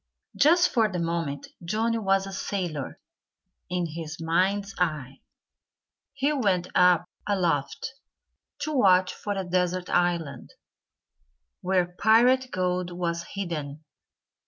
[0.35, 2.99] Just for the moment Johnnie was a sailor
[3.69, 5.21] in his mind's eye.
[6.15, 7.93] He went up aloft
[8.61, 10.53] to watch for a desert island,
[11.61, 13.83] where pirate gold was hidden.